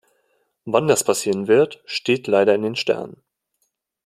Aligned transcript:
Wann 0.65 0.87
das 0.87 1.03
passieren 1.03 1.47
wird, 1.47 1.83
steht 1.85 2.25
leider 2.25 2.55
in 2.55 2.63
den 2.63 2.75
Sternen. 2.75 3.21